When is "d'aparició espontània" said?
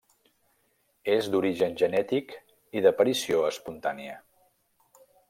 2.87-4.21